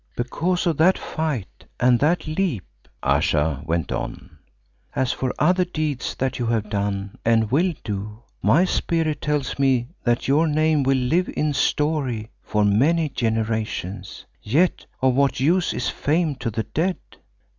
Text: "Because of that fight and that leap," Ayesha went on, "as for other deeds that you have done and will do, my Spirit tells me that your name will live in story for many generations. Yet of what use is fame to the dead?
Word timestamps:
"Because 0.15 0.65
of 0.65 0.77
that 0.77 0.97
fight 0.97 1.65
and 1.79 1.99
that 1.99 2.25
leap," 2.25 2.65
Ayesha 3.03 3.61
went 3.67 3.91
on, 3.91 4.39
"as 4.95 5.11
for 5.11 5.31
other 5.37 5.63
deeds 5.63 6.15
that 6.15 6.39
you 6.39 6.47
have 6.47 6.71
done 6.71 7.19
and 7.23 7.51
will 7.51 7.75
do, 7.83 8.23
my 8.41 8.65
Spirit 8.65 9.21
tells 9.21 9.59
me 9.59 9.89
that 10.03 10.27
your 10.27 10.47
name 10.47 10.81
will 10.81 10.97
live 10.97 11.29
in 11.29 11.53
story 11.53 12.31
for 12.41 12.65
many 12.65 13.09
generations. 13.09 14.25
Yet 14.41 14.87
of 15.03 15.13
what 15.13 15.39
use 15.39 15.71
is 15.71 15.89
fame 15.89 16.33
to 16.37 16.49
the 16.49 16.63
dead? 16.63 16.97